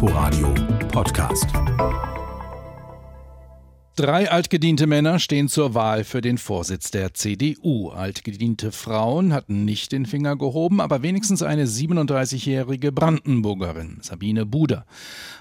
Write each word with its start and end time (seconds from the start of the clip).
Inforadio 0.00 0.54
Podcast. 0.92 1.48
Drei 3.96 4.30
altgediente 4.30 4.86
Männer 4.86 5.18
stehen 5.18 5.48
zur 5.48 5.74
Wahl 5.74 6.04
für 6.04 6.20
den 6.20 6.38
Vorsitz 6.38 6.92
der 6.92 7.14
CDU. 7.14 7.88
Altgediente 7.88 8.70
Frauen 8.70 9.32
hatten 9.32 9.64
nicht 9.64 9.90
den 9.90 10.06
Finger 10.06 10.36
gehoben, 10.36 10.80
aber 10.80 11.02
wenigstens 11.02 11.42
eine 11.42 11.66
37-jährige 11.66 12.92
Brandenburgerin, 12.92 13.98
Sabine 14.00 14.46
Buder. 14.46 14.86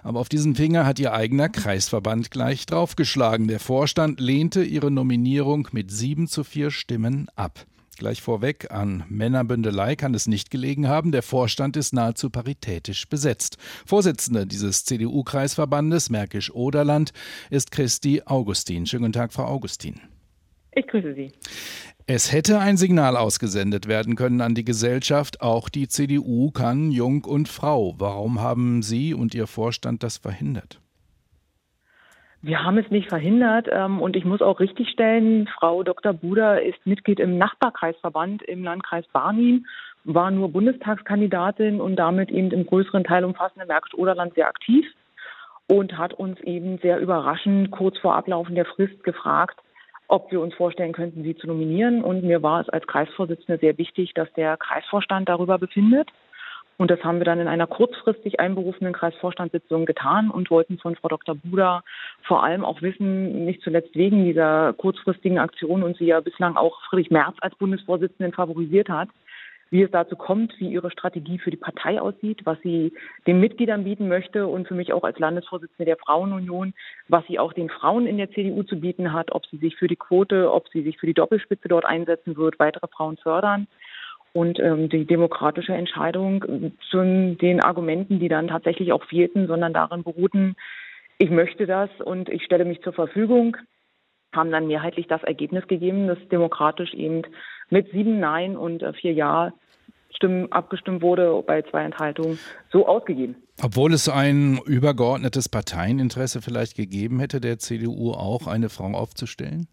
Aber 0.02 0.20
auf 0.20 0.28
diesen 0.28 0.56
Finger 0.56 0.88
hat 0.88 0.98
ihr 0.98 1.14
eigener 1.14 1.50
Kreisverband 1.50 2.32
gleich 2.32 2.66
draufgeschlagen. 2.66 3.48
Der 3.48 3.60
Vorstand 3.60 4.20
lehnte 4.20 4.64
ihre 4.64 4.90
Nominierung 4.90 5.68
mit 5.72 5.92
sieben 5.92 6.28
zu 6.28 6.44
vier 6.44 6.72
Stimmen 6.72 7.28
ab. 7.36 7.68
Gleich 7.98 8.22
vorweg, 8.22 8.72
an 8.72 9.04
Männerbündelei 9.10 9.96
kann 9.96 10.14
es 10.14 10.28
nicht 10.28 10.52
gelegen 10.52 10.88
haben. 10.88 11.12
Der 11.12 11.24
Vorstand 11.24 11.76
ist 11.76 11.94
nahezu 11.94 12.30
paritätisch 12.30 13.10
besetzt. 13.10 13.58
Vorsitzende 13.88 14.46
dieses 14.46 14.86
CDU-Kreisverbandes 14.86 16.12
Märkisch-Oderland 16.12 17.12
ist 17.50 17.72
Christi 17.72 18.22
Augustin. 18.26 18.86
Schönen 18.86 19.04
guten 19.04 19.14
Tag, 19.14 19.34
Frau 19.34 19.46
Augustin. 19.46 20.00
Ich 20.74 20.86
grüße 20.86 21.16
Sie. 21.16 21.32
Es 22.06 22.32
hätte 22.32 22.60
ein 22.60 22.78
Signal 22.78 23.18
ausgesendet 23.18 23.88
werden 23.88 24.16
können 24.16 24.42
an 24.42 24.54
die 24.54 24.64
Gesellschaft. 24.64 25.42
Auch 25.42 25.68
die 25.68 25.88
CDU 25.88 26.52
kann 26.52 26.92
Jung 26.92 27.26
und 27.26 27.50
Frau. 27.50 27.96
Warum 27.98 28.40
haben 28.40 28.84
Sie 28.84 29.16
und 29.16 29.34
Ihr 29.34 29.48
Vorstand 29.48 30.04
das 30.04 30.18
verhindert? 30.18 30.80
Wir 32.48 32.64
haben 32.64 32.78
es 32.78 32.90
nicht 32.90 33.10
verhindert 33.10 33.68
ähm, 33.70 34.02
und 34.02 34.16
ich 34.16 34.24
muss 34.24 34.42
auch 34.42 34.62
richtigstellen, 34.62 35.50
Frau 35.60 35.84
Dr. 35.84 36.14
Buder 36.14 36.62
ist 36.62 36.80
Mitglied 36.86 37.20
im 37.20 37.38
Nachbarkreisverband 37.38 38.42
im 38.42 38.64
Landkreis 38.64 39.06
Barnim, 39.12 39.66
war 40.06 40.32
nur 40.32 40.54
Bundestagskandidatin 40.54 41.82
und 41.82 41.98
damit 41.98 42.32
eben 42.32 42.52
im 42.52 42.66
größeren 42.66 43.04
Teil 43.04 43.26
umfassenden 43.26 43.68
Märkisch-Oderland 43.68 44.34
sehr 44.36 44.48
aktiv 44.48 44.86
und 45.68 45.98
hat 45.98 46.14
uns 46.14 46.40
eben 46.40 46.78
sehr 46.78 47.00
überraschend 47.00 47.70
kurz 47.72 47.98
vor 47.98 48.16
Ablaufen 48.16 48.56
der 48.56 48.64
Frist 48.64 49.04
gefragt, 49.04 49.60
ob 50.08 50.32
wir 50.32 50.40
uns 50.40 50.54
vorstellen 50.56 50.94
könnten, 50.94 51.24
sie 51.24 51.36
zu 51.36 51.48
nominieren. 51.48 52.02
Und 52.02 52.24
mir 52.24 52.44
war 52.44 52.62
es 52.62 52.70
als 52.70 52.88
Kreisvorsitzende 52.88 53.60
sehr 53.60 53.78
wichtig, 53.78 54.14
dass 54.14 54.32
der 54.38 54.56
Kreisvorstand 54.56 55.28
darüber 55.28 55.58
befindet. 55.58 56.10
Und 56.78 56.92
das 56.92 57.04
haben 57.04 57.18
wir 57.18 57.26
dann 57.26 57.40
in 57.40 57.48
einer 57.48 57.66
kurzfristig 57.66 58.40
einberufenen 58.40 58.94
Kreisvorstandssitzung 58.94 59.86
getan 59.86 60.30
und 60.30 60.52
wollten 60.52 60.78
von 60.78 60.96
Frau 60.96 61.08
Dr. 61.08 61.36
Buda 61.36 61.84
vor 62.22 62.44
allem 62.44 62.64
auch 62.64 62.84
wissen, 62.84 63.46
nicht 63.46 63.64
zuletzt 63.64 63.96
wegen 63.96 64.26
dieser 64.26 64.74
kurzfristigen 64.74 65.40
Aktion 65.40 65.82
und 65.82 65.98
sie 65.98 66.06
ja 66.06 66.20
bislang 66.20 66.56
auch 66.56 66.80
Friedrich 66.84 67.10
Merz 67.10 67.36
als 67.42 67.56
Bundesvorsitzenden 67.56 68.32
favorisiert 68.32 68.90
hat, 68.90 69.10
wie 69.72 69.82
es 69.82 69.90
dazu 69.90 70.16
kommt, 70.16 70.54
wie 70.60 70.70
ihre 70.70 70.92
Strategie 70.92 71.40
für 71.40 71.50
die 71.50 71.58
Partei 71.58 72.00
aussieht, 72.00 72.42
was 72.46 72.60
sie 72.62 72.94
den 73.26 73.40
Mitgliedern 73.40 73.84
bieten 73.84 74.08
möchte 74.08 74.48
und 74.48 74.68
für 74.68 74.76
mich 74.76 74.94
auch 74.94 75.04
als 75.04 75.18
Landesvorsitzende 75.18 75.86
der 75.86 75.98
Frauenunion, 75.98 76.76
was 77.08 77.26
sie 77.28 77.40
auch 77.40 77.54
den 77.54 77.70
Frauen 77.70 78.06
in 78.06 78.18
der 78.18 78.30
CDU 78.32 78.62
zu 78.62 78.80
bieten 78.80 79.14
hat, 79.14 79.32
ob 79.32 79.48
sie 79.48 79.58
sich 79.58 79.76
für 79.76 79.88
die 79.88 79.96
Quote, 79.96 80.54
ob 80.54 80.70
sie 80.70 80.84
sich 80.84 81.00
für 81.00 81.08
die 81.08 81.16
Doppelspitze 81.16 81.68
dort 81.68 81.86
einsetzen 81.86 82.38
wird, 82.38 82.60
weitere 82.60 82.88
Frauen 82.88 83.18
fördern 83.18 83.68
und 84.38 84.60
ähm, 84.60 84.88
die 84.88 85.06
demokratische 85.06 85.74
Entscheidung 85.74 86.72
zu 86.92 87.36
den 87.42 87.60
Argumenten, 87.60 88.20
die 88.20 88.30
dann 88.30 88.50
tatsächlich 88.50 88.94
auch 88.94 89.04
fehlten, 89.06 89.48
sondern 89.48 89.74
darin 89.74 90.04
beruhten, 90.04 90.56
ich 91.18 91.32
möchte 91.32 91.66
das 91.66 91.90
und 92.06 92.30
ich 92.30 92.44
stelle 92.44 92.64
mich 92.64 92.80
zur 92.84 92.94
Verfügung, 92.94 93.58
haben 94.36 94.52
dann 94.52 94.68
mehrheitlich 94.68 95.08
das 95.08 95.24
Ergebnis 95.24 95.68
gegeben, 95.68 96.06
dass 96.06 96.20
demokratisch 96.30 96.94
eben 96.94 97.24
mit 97.72 97.92
sieben 97.92 98.20
Nein 98.20 98.56
und 98.56 98.84
äh, 98.84 98.94
vier 98.94 99.14
Ja 99.14 99.54
Stimmen 100.16 100.52
abgestimmt 100.52 101.02
wurde, 101.02 101.44
bei 101.46 101.64
zwei 101.64 101.84
Enthaltungen 101.84 102.38
so 102.72 102.88
ausgegeben. 102.88 103.36
Obwohl 103.64 103.92
es 103.92 104.08
ein 104.08 104.60
übergeordnetes 104.66 105.50
Parteieninteresse 105.50 106.44
vielleicht 106.44 106.76
gegeben 106.78 107.20
hätte, 107.20 107.42
der 107.42 107.58
CDU 107.58 108.12
auch 108.12 108.46
eine 108.46 108.70
Frau 108.70 108.92
aufzustellen? 108.94 109.68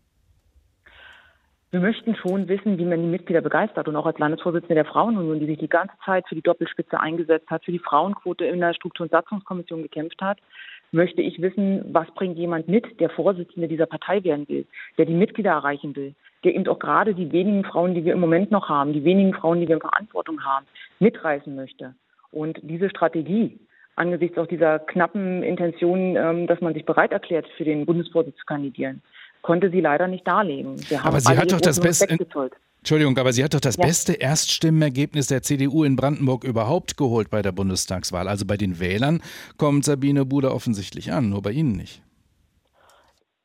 Wir 1.75 1.81
möchten 1.81 2.15
schon 2.15 2.47
wissen, 2.47 2.79
wie 2.79 2.85
man 2.85 3.01
die 3.01 3.09
Mitglieder 3.09 3.41
begeistert. 3.41 3.89
Und 3.89 3.97
auch 3.97 4.07
als 4.07 4.21
Landesvorsitzende 4.21 4.77
der 4.77 4.85
Frauenunion, 4.85 5.41
die 5.41 5.47
sich 5.47 5.59
die 5.59 5.69
ganze 5.69 5.97
Zeit 6.05 6.25
für 6.29 6.37
die 6.37 6.41
Doppelspitze 6.41 7.01
eingesetzt 7.01 7.51
hat, 7.51 7.65
für 7.65 7.73
die 7.73 7.81
Frauenquote 7.81 8.45
in 8.45 8.61
der 8.61 8.75
Struktur- 8.75 9.03
und 9.03 9.11
Satzungskommission 9.11 9.83
gekämpft 9.83 10.23
hat, 10.23 10.39
möchte 10.93 11.21
ich 11.21 11.43
wissen, 11.43 11.85
was 11.93 12.07
bringt 12.15 12.39
jemand 12.39 12.69
mit, 12.69 13.01
der 13.01 13.11
Vorsitzende 13.11 13.67
dieser 13.67 13.87
Partei 13.87 14.23
werden 14.23 14.49
will, 14.49 14.67
der 14.99 15.07
die 15.07 15.15
Mitglieder 15.15 15.51
erreichen 15.51 15.97
will, 15.97 16.15
der 16.45 16.55
eben 16.55 16.69
auch 16.69 16.79
gerade 16.79 17.13
die 17.13 17.33
wenigen 17.33 17.65
Frauen, 17.65 17.93
die 17.97 18.05
wir 18.05 18.13
im 18.13 18.21
Moment 18.21 18.53
noch 18.53 18.69
haben, 18.69 18.93
die 18.93 19.03
wenigen 19.03 19.35
Frauen, 19.35 19.59
die 19.59 19.67
wir 19.67 19.75
in 19.75 19.81
Verantwortung 19.81 20.45
haben, 20.45 20.67
mitreißen 21.01 21.57
möchte. 21.57 21.97
Und 22.31 22.61
diese 22.63 22.89
Strategie, 22.89 23.59
angesichts 23.97 24.39
auch 24.39 24.47
dieser 24.47 24.79
knappen 24.79 25.43
Intention, 25.43 26.15
ähm, 26.15 26.47
dass 26.47 26.61
man 26.61 26.75
sich 26.75 26.85
bereit 26.85 27.11
erklärt, 27.11 27.49
für 27.57 27.65
den 27.65 27.85
Bundesvorsitz 27.85 28.37
zu 28.37 28.47
kandidieren, 28.47 29.03
konnte 29.45 29.71
sie 29.71 29.81
leider 29.81 30.09
nicht 30.09 30.27
darlegen. 30.27 30.77
aber 31.05 31.21
sie 31.21 31.37
hat 31.37 31.53
doch 31.53 31.61
das 31.61 31.79
beste. 31.79 32.19
Entschuldigung, 32.79 33.17
aber 33.17 33.33
sie 33.33 33.45
hat 33.45 33.55
doch 33.55 33.61
das 33.61 33.77
ja. 33.77 33.87
beste 33.87 34.13
Erststimmenergebnis 34.15 35.29
der 35.29 35.43
CDU 35.43 35.85
in 35.85 35.97
Brandenburg 35.97 36.45
überhaupt 36.45 36.99
geholt 36.99 37.31
bei 37.31 37.41
der 37.41 37.53
Bundestagswahl. 37.53 38.29
Also 38.29 38.45
bei 38.47 38.59
den 38.59 38.79
Wählern 38.79 39.23
kommt 39.57 39.85
Sabine 39.85 40.27
Buder 40.27 40.55
offensichtlich 40.55 41.13
an, 41.13 41.31
nur 41.31 41.41
bei 41.41 41.53
Ihnen 41.53 41.73
nicht. 41.73 42.03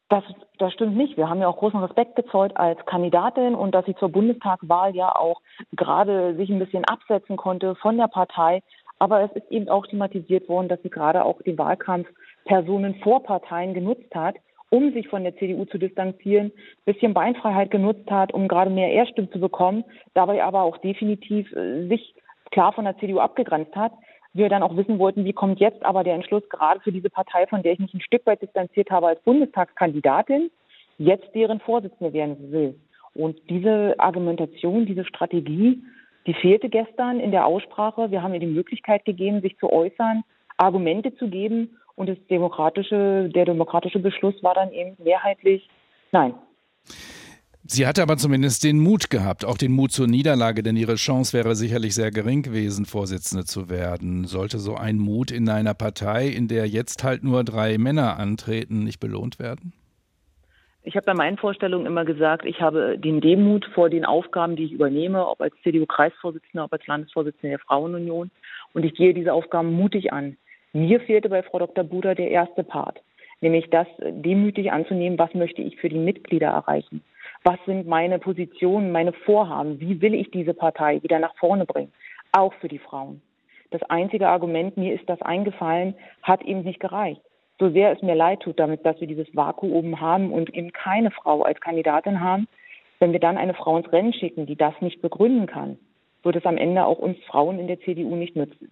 Das, 0.09 0.23
das 0.57 0.73
stimmt 0.73 0.97
nicht. 0.97 1.15
Wir 1.15 1.29
haben 1.29 1.39
ja 1.39 1.47
auch 1.47 1.57
großen 1.57 1.79
Respekt 1.79 2.15
gezollt 2.15 2.57
als 2.57 2.83
Kandidatin 2.85 3.55
und 3.55 3.73
dass 3.73 3.85
sie 3.85 3.95
zur 3.95 4.09
Bundestagswahl 4.09 4.95
ja 4.95 5.15
auch 5.15 5.41
gerade 5.75 6.35
sich 6.35 6.49
ein 6.49 6.59
bisschen 6.59 6.83
absetzen 6.85 7.37
konnte 7.37 7.75
von 7.75 7.95
der 7.97 8.07
Partei. 8.07 8.61
Aber 8.97 9.21
es 9.21 9.31
ist 9.31 9.49
eben 9.51 9.69
auch 9.69 9.85
thematisiert 9.85 10.49
worden, 10.49 10.67
dass 10.67 10.81
sie 10.81 10.89
gerade 10.89 11.23
auch 11.23 11.41
den 11.43 11.57
Wahlkampf 11.57 12.07
Personen 12.43 12.95
vor 13.03 13.23
Parteien 13.23 13.73
genutzt 13.73 14.13
hat, 14.15 14.35
um 14.69 14.93
sich 14.93 15.07
von 15.07 15.23
der 15.23 15.35
CDU 15.37 15.65
zu 15.65 15.77
distanzieren, 15.77 16.51
bisschen 16.85 17.13
Beinfreiheit 17.13 17.71
genutzt 17.71 18.09
hat, 18.09 18.33
um 18.33 18.47
gerade 18.47 18.69
mehr 18.69 18.91
Erststimmen 18.91 19.31
zu 19.31 19.39
bekommen, 19.39 19.83
dabei 20.13 20.43
aber 20.43 20.61
auch 20.61 20.77
definitiv 20.77 21.51
äh, 21.53 21.87
sich 21.87 22.15
klar 22.51 22.73
von 22.73 22.85
der 22.85 22.97
CDU 22.97 23.19
abgegrenzt 23.19 23.75
hat. 23.75 23.93
Wir 24.33 24.49
dann 24.49 24.63
auch 24.63 24.77
wissen 24.77 24.99
wollten, 24.99 25.25
wie 25.25 25.33
kommt 25.33 25.59
jetzt 25.59 25.83
aber 25.83 26.03
der 26.03 26.15
Entschluss 26.15 26.47
gerade 26.49 26.79
für 26.81 26.91
diese 26.91 27.09
Partei, 27.09 27.47
von 27.47 27.63
der 27.63 27.73
ich 27.73 27.79
mich 27.79 27.93
ein 27.93 28.01
Stück 28.01 28.25
weit 28.27 28.41
distanziert 28.41 28.91
habe 28.91 29.07
als 29.07 29.21
Bundestagskandidatin, 29.23 30.51
jetzt 30.99 31.33
deren 31.33 31.59
Vorsitzende 31.59 32.13
werden 32.13 32.51
will. 32.51 32.75
Und 33.15 33.37
diese 33.49 33.95
Argumentation, 33.97 34.85
diese 34.85 35.03
Strategie, 35.03 35.81
die 36.27 36.33
fehlte 36.35 36.69
gestern 36.69 37.19
in 37.19 37.31
der 37.31 37.47
Aussprache. 37.47 38.11
Wir 38.11 38.21
haben 38.21 38.33
ihr 38.35 38.39
die 38.39 38.45
Möglichkeit 38.45 39.03
gegeben, 39.03 39.41
sich 39.41 39.57
zu 39.57 39.71
äußern, 39.71 40.23
Argumente 40.57 41.15
zu 41.15 41.27
geben 41.27 41.77
und 41.99 42.07
das 42.07 42.17
demokratische, 42.29 43.29
der 43.35 43.43
demokratische 43.43 43.99
Beschluss 43.99 44.41
war 44.41 44.53
dann 44.55 44.71
eben 44.71 44.95
mehrheitlich 45.03 45.69
nein. 46.13 46.33
Sie 47.65 47.85
hatte 47.85 48.01
aber 48.01 48.15
zumindest 48.15 48.63
den 48.63 48.79
Mut 48.79 49.09
gehabt, 49.09 49.43
auch 49.43 49.57
den 49.57 49.73
Mut 49.73 49.91
zur 49.91 50.07
Niederlage, 50.07 50.63
denn 50.63 50.77
ihre 50.77 50.95
Chance 50.95 51.37
wäre 51.37 51.55
sicherlich 51.55 51.93
sehr 51.93 52.09
gering 52.09 52.41
gewesen, 52.41 52.85
Vorsitzende 52.85 53.43
zu 53.43 53.69
werden. 53.69 54.23
Sollte 54.23 54.59
so 54.59 54.75
ein 54.75 54.97
Mut 54.97 55.29
in 55.29 55.49
einer 55.49 55.73
Partei, 55.73 56.27
in 56.27 56.47
der 56.47 56.67
jetzt 56.67 57.03
halt 57.03 57.25
nur 57.25 57.43
drei 57.43 57.77
Männer 57.77 58.17
antreten, 58.17 58.85
nicht 58.85 59.01
belohnt 59.01 59.37
werden? 59.37 59.73
Ich 60.83 60.95
habe 60.95 61.05
bei 61.05 61.13
meinen 61.13 61.37
Vorstellungen 61.37 61.85
immer 61.85 62.05
gesagt, 62.05 62.45
ich 62.45 62.61
habe 62.61 62.97
den 62.97 63.19
Demut 63.19 63.65
vor 63.75 63.89
den 63.89 64.05
Aufgaben, 64.05 64.55
die 64.55 64.63
ich 64.63 64.71
übernehme, 64.71 65.27
ob 65.27 65.41
als 65.41 65.53
CDU-Kreisvorsitzende, 65.63 66.63
ob 66.63 66.71
als 66.71 66.87
Landesvorsitzende 66.87 67.49
der 67.49 67.59
Frauenunion. 67.59 68.31
Und 68.73 68.85
ich 68.85 68.93
gehe 68.93 69.13
diese 69.13 69.33
Aufgaben 69.33 69.73
mutig 69.73 70.13
an. 70.13 70.37
Mir 70.73 70.99
fehlte 70.99 71.29
bei 71.29 71.41
Frau 71.41 71.57
Dr. 71.57 71.83
Buder 71.83 72.13
der 72.13 72.29
erste 72.29 72.63
Part, 72.63 73.01
nämlich 73.41 73.69
das 73.71 73.87
demütig 73.99 74.71
anzunehmen, 74.71 75.17
was 75.17 75.33
möchte 75.33 75.63
ich 75.63 75.77
für 75.77 75.89
die 75.89 75.97
Mitglieder 75.97 76.49
erreichen? 76.49 77.03
Was 77.43 77.57
sind 77.65 77.87
meine 77.87 78.19
Positionen, 78.19 78.91
meine 78.91 79.13
Vorhaben? 79.13 79.79
Wie 79.79 79.99
will 80.01 80.13
ich 80.13 80.29
diese 80.29 80.53
Partei 80.53 81.01
wieder 81.01 81.17
nach 81.17 81.35
vorne 81.37 81.65
bringen? 81.65 81.91
Auch 82.33 82.53
für 82.55 82.67
die 82.67 82.77
Frauen. 82.77 83.21
Das 83.71 83.81
einzige 83.83 84.27
Argument, 84.27 84.77
mir 84.77 84.93
ist 84.93 85.09
das 85.09 85.21
eingefallen, 85.23 85.95
hat 86.21 86.43
eben 86.43 86.61
nicht 86.61 86.79
gereicht. 86.79 87.21
So 87.57 87.69
sehr 87.71 87.91
es 87.91 88.01
mir 88.03 88.15
leid 88.15 88.41
tut, 88.41 88.59
damit, 88.59 88.85
dass 88.85 88.99
wir 88.99 89.07
dieses 89.07 89.35
Vakuum 89.35 89.99
haben 89.99 90.31
und 90.31 90.53
eben 90.53 90.71
keine 90.71 91.09
Frau 91.09 91.41
als 91.41 91.59
Kandidatin 91.61 92.19
haben, 92.19 92.47
wenn 92.99 93.11
wir 93.11 93.19
dann 93.19 93.37
eine 93.37 93.55
Frau 93.55 93.75
ins 93.77 93.91
Rennen 93.91 94.13
schicken, 94.13 94.45
die 94.45 94.55
das 94.55 94.73
nicht 94.81 95.01
begründen 95.01 95.47
kann, 95.47 95.79
wird 96.21 96.35
es 96.35 96.45
am 96.45 96.57
Ende 96.57 96.85
auch 96.85 96.99
uns 96.99 97.17
Frauen 97.25 97.57
in 97.57 97.67
der 97.67 97.79
CDU 97.79 98.15
nicht 98.15 98.35
nützen. 98.35 98.71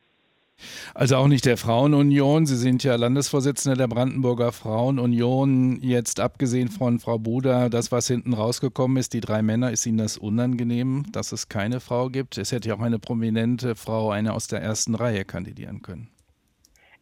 Also 0.94 1.18
auch 1.18 1.27
nicht 1.27 1.45
der 1.45 1.57
Frauenunion. 1.57 2.45
Sie 2.45 2.56
sind 2.56 2.83
ja 2.83 2.95
Landesvorsitzende 2.95 3.77
der 3.77 3.88
Brandenburger 3.88 4.51
Frauenunion. 4.51 5.80
Jetzt 5.81 6.19
abgesehen 6.19 6.69
von 6.69 7.00
Frau 7.00 7.19
Buda, 7.19 7.69
das, 7.69 7.92
was 7.92 8.07
hinten 8.07 8.33
rausgekommen 8.33 8.98
ist, 8.98 9.13
die 9.13 9.21
drei 9.21 9.42
Männer, 9.42 9.71
ist 9.71 9.86
Ihnen 9.86 10.00
das 10.00 10.18
unangenehm, 10.18 11.06
dass 11.12 11.31
es 11.31 11.50
keine 11.50 11.80
Frau 11.80 12.09
gibt? 12.09 12.38
Es 12.38 12.51
hätte 12.51 12.69
ja 12.69 12.75
auch 12.75 12.81
eine 12.81 13.00
prominente 13.00 13.75
Frau, 13.75 14.09
eine 14.09 14.33
aus 14.33 14.48
der 14.48 14.62
ersten 14.62 14.95
Reihe 14.95 15.25
kandidieren 15.25 15.81
können. 15.81 16.09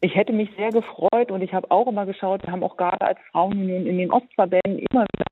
Ich 0.01 0.13
hätte 0.13 0.33
mich 0.33 0.49
sehr 0.57 0.71
gefreut 0.71 1.31
und 1.31 1.41
ich 1.41 1.53
habe 1.53 1.71
auch 1.71 1.87
immer 1.87 2.05
geschaut, 2.05 2.43
wir 2.43 2.51
haben 2.51 2.63
auch 2.63 2.77
gerade 2.77 3.01
als 3.01 3.19
Frauenunion 3.31 3.87
in 3.87 3.97
den 3.97 4.11
Ostverbänden 4.11 4.79
immer 4.91 5.05
wieder 5.13 5.25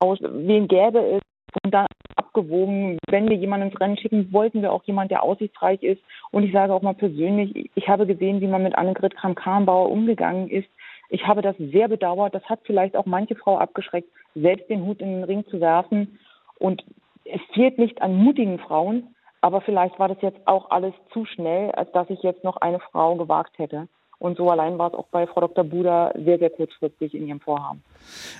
aus, 0.00 0.18
wen 0.20 0.66
gäbe 0.66 0.98
es, 0.98 1.22
und 1.62 1.72
dann 1.72 1.86
abgewogen. 2.32 2.98
Wenn 3.08 3.28
wir 3.28 3.36
jemanden 3.36 3.68
ins 3.68 3.80
Rennen 3.80 3.96
schicken, 3.96 4.32
wollten 4.32 4.62
wir 4.62 4.72
auch 4.72 4.84
jemanden, 4.84 5.10
der 5.10 5.22
aussichtsreich 5.22 5.82
ist. 5.82 6.02
Und 6.30 6.44
ich 6.44 6.52
sage 6.52 6.72
auch 6.72 6.82
mal 6.82 6.94
persönlich, 6.94 7.70
ich 7.74 7.88
habe 7.88 8.06
gesehen, 8.06 8.40
wie 8.40 8.46
man 8.46 8.62
mit 8.62 8.76
Annegret 8.76 9.16
Kramp-Karrenbauer 9.16 9.90
umgegangen 9.90 10.48
ist. 10.48 10.68
Ich 11.10 11.26
habe 11.26 11.42
das 11.42 11.56
sehr 11.58 11.88
bedauert. 11.88 12.34
Das 12.34 12.44
hat 12.44 12.60
vielleicht 12.64 12.96
auch 12.96 13.06
manche 13.06 13.34
Frau 13.34 13.58
abgeschreckt, 13.58 14.08
selbst 14.34 14.68
den 14.70 14.84
Hut 14.84 15.00
in 15.00 15.12
den 15.12 15.24
Ring 15.24 15.44
zu 15.46 15.60
werfen. 15.60 16.18
Und 16.58 16.84
es 17.24 17.40
fehlt 17.54 17.78
nicht 17.78 18.00
an 18.00 18.16
mutigen 18.16 18.58
Frauen, 18.58 19.14
aber 19.40 19.60
vielleicht 19.60 19.98
war 19.98 20.08
das 20.08 20.20
jetzt 20.22 20.40
auch 20.46 20.70
alles 20.70 20.94
zu 21.12 21.24
schnell, 21.24 21.70
als 21.72 21.90
dass 21.92 22.08
ich 22.10 22.22
jetzt 22.22 22.44
noch 22.44 22.56
eine 22.56 22.80
Frau 22.80 23.16
gewagt 23.16 23.58
hätte. 23.58 23.88
Und 24.22 24.36
so 24.36 24.48
allein 24.52 24.78
war 24.78 24.86
es 24.86 24.94
auch 24.94 25.08
bei 25.10 25.26
Frau 25.26 25.40
Dr. 25.40 25.64
Buder 25.64 26.14
sehr, 26.14 26.38
sehr 26.38 26.50
kurzfristig 26.50 27.12
in 27.12 27.26
ihrem 27.26 27.40
Vorhaben. 27.40 27.82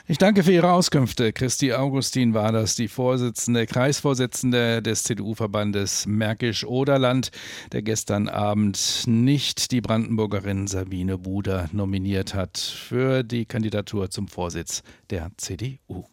Ich 0.07 0.17
danke 0.17 0.45
für 0.45 0.53
Ihre 0.53 0.71
Auskünfte. 0.71 1.33
Christi 1.33 1.73
Augustin 1.73 2.35
war 2.35 2.53
das, 2.53 2.77
die 2.77 2.87
Vorsitzende, 2.87 3.67
Kreisvorsitzende 3.67 4.81
des 4.81 5.03
CDU-Verbandes 5.03 6.07
Märkisch-Oderland, 6.07 7.33
der 7.73 7.83
gestern 7.83 8.29
Abend 8.29 9.03
nicht 9.09 9.73
die 9.73 9.81
Brandenburgerin 9.81 10.69
Sabine 10.69 11.19
Buder 11.19 11.69
nominiert 11.73 12.33
hat 12.33 12.59
für 12.59 13.25
die 13.25 13.45
Kandidatur 13.45 14.09
zum 14.09 14.29
Vorsitz 14.29 14.85
der 15.11 15.33
CDU. 15.37 16.05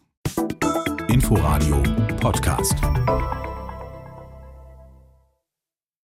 Inforadio 1.10 1.84
Podcast. 2.20 2.74